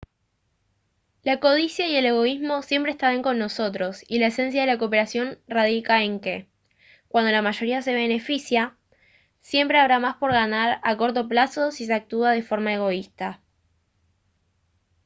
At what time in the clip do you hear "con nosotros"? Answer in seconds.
3.21-4.03